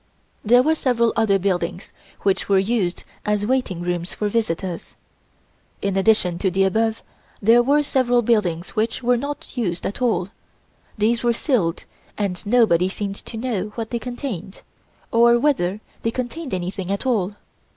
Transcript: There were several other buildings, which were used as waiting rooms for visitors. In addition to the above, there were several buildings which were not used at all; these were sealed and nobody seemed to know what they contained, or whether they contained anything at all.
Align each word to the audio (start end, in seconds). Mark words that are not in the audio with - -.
There 0.43 0.63
were 0.63 0.73
several 0.73 1.13
other 1.15 1.37
buildings, 1.37 1.93
which 2.21 2.49
were 2.49 2.57
used 2.57 3.03
as 3.23 3.45
waiting 3.45 3.81
rooms 3.83 4.15
for 4.15 4.29
visitors. 4.29 4.95
In 5.79 5.95
addition 5.95 6.39
to 6.39 6.49
the 6.49 6.63
above, 6.63 7.03
there 7.39 7.61
were 7.61 7.83
several 7.83 8.23
buildings 8.23 8.69
which 8.71 9.03
were 9.03 9.15
not 9.15 9.55
used 9.55 9.85
at 9.85 10.01
all; 10.01 10.29
these 10.97 11.21
were 11.21 11.33
sealed 11.33 11.85
and 12.17 12.43
nobody 12.47 12.89
seemed 12.89 13.23
to 13.27 13.37
know 13.37 13.73
what 13.75 13.91
they 13.91 13.99
contained, 13.99 14.63
or 15.11 15.37
whether 15.37 15.81
they 16.01 16.09
contained 16.09 16.55
anything 16.55 16.91
at 16.91 17.05
all. 17.05 17.35